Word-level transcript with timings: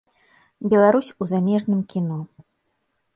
Беларусь 0.71 1.11
у 1.21 1.27
замежным 1.31 1.83
кіно. 1.91 2.17